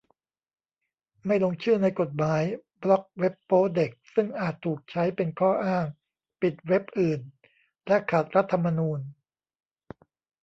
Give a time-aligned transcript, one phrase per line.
[1.25, 2.41] ไม่ลงชื่อในกฎหมาย
[2.81, 5.85] บล็อคเว็บโป๊เด็ก ซึ่งอาจถูกใช้เป็นข้ออ้าง
[6.41, 7.19] ปิดเว็บอื่น
[7.87, 8.99] และขัดรัฐธรรมนูญ